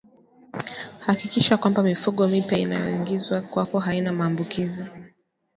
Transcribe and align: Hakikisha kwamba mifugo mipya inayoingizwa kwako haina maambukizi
Hakikisha 1.05 1.57
kwamba 1.57 1.83
mifugo 1.83 2.27
mipya 2.27 2.57
inayoingizwa 2.59 3.41
kwako 3.41 3.79
haina 3.79 4.13
maambukizi 4.13 4.83